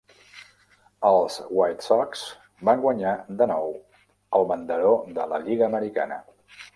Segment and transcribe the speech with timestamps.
[1.09, 2.23] Els White Sox
[2.69, 3.11] van guanyar
[3.41, 3.69] de nou
[4.39, 6.19] el banderó de la Lliga americana.